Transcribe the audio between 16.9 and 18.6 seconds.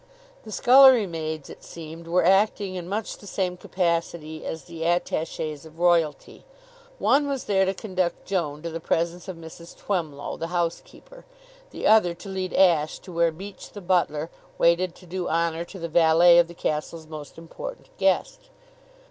most important guest.